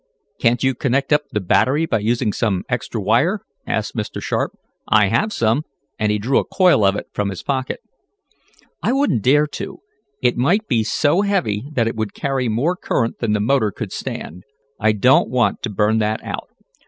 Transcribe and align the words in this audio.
"Can't 0.39 0.63
you 0.63 0.73
connect 0.73 1.13
up 1.13 1.29
the 1.31 1.39
battery 1.39 1.85
by 1.85 1.99
using 1.99 2.33
some 2.33 2.63
extra 2.67 2.99
wire?" 2.99 3.41
asked 3.67 3.95
Mr. 3.95 4.19
Sharp. 4.19 4.51
"I 4.87 5.09
have 5.09 5.31
some," 5.31 5.61
and 5.99 6.11
he 6.11 6.17
drew 6.17 6.39
a 6.39 6.43
coil 6.43 6.83
of 6.83 6.95
it 6.95 7.05
from 7.13 7.29
his 7.29 7.43
pocket. 7.43 7.81
"I 8.81 8.93
wouldn't 8.93 9.21
dare 9.21 9.45
to. 9.45 9.77
It 10.19 10.37
might 10.37 10.67
be 10.67 10.83
so 10.83 11.21
heavy 11.21 11.65
that 11.73 11.87
it 11.87 11.95
would 11.95 12.15
carry 12.15 12.47
more 12.49 12.75
current 12.75 13.19
than 13.19 13.33
the 13.33 13.39
motor 13.39 13.69
could 13.71 13.91
stand. 13.91 14.41
I 14.79 14.93
don't 14.93 15.29
want 15.29 15.61
to 15.61 15.69
burn 15.69 15.99
that 15.99 16.23
out. 16.23 16.47